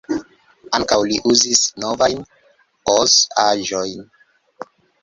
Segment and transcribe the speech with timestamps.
[0.77, 2.27] Ankaŭ li uzis "novajn"
[2.97, 4.05] Oz-aĵojn.